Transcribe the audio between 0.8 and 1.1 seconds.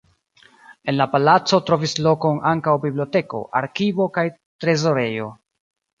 En la